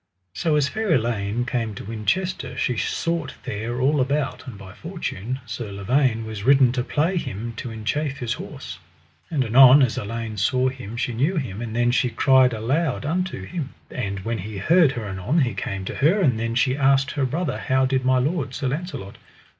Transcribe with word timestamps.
So 0.33 0.55
as 0.55 0.67
fair 0.67 0.91
Elaine 0.93 1.45
came 1.45 1.75
to 1.75 1.85
Winchester 1.85 2.57
she 2.57 2.75
sought 2.75 3.35
there 3.43 3.79
all 3.79 4.01
about, 4.01 4.47
and 4.47 4.57
by 4.57 4.73
fortune 4.73 5.39
Sir 5.45 5.71
Lavaine 5.71 6.25
was 6.25 6.41
ridden 6.41 6.71
to 6.71 6.83
play 6.83 7.17
him, 7.17 7.53
to 7.57 7.69
enchafe 7.71 8.17
his 8.17 8.33
horse. 8.33 8.79
And 9.29 9.45
anon 9.45 9.83
as 9.83 9.99
Elaine 9.99 10.37
saw 10.37 10.69
him 10.69 10.97
she 10.97 11.13
knew 11.13 11.35
him, 11.37 11.61
and 11.61 11.75
then 11.75 11.91
she 11.91 12.09
cried 12.09 12.51
aloud 12.51 13.05
until 13.05 13.43
him. 13.45 13.75
And 13.91 14.21
when 14.21 14.39
he 14.39 14.57
heard 14.57 14.93
her 14.93 15.05
anon 15.05 15.41
he 15.41 15.53
came 15.53 15.85
to 15.85 15.93
her, 15.93 16.19
and 16.19 16.39
then 16.39 16.55
she 16.55 16.75
asked 16.75 17.11
her 17.11 17.23
brother 17.27 17.59
how 17.59 17.85
did 17.85 18.03
my 18.03 18.17
lord, 18.17 18.55
Sir 18.55 18.69
Launcelot. 18.69 19.19